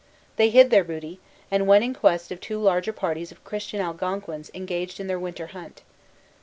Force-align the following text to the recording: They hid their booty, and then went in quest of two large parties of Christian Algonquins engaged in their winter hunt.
They 0.35 0.49
hid 0.49 0.71
their 0.71 0.83
booty, 0.83 1.19
and 1.51 1.61
then 1.61 1.67
went 1.67 1.83
in 1.83 1.93
quest 1.93 2.31
of 2.31 2.41
two 2.41 2.57
large 2.57 2.89
parties 2.95 3.31
of 3.31 3.43
Christian 3.43 3.79
Algonquins 3.81 4.49
engaged 4.51 4.99
in 4.99 5.05
their 5.05 5.19
winter 5.19 5.45
hunt. 5.53 5.83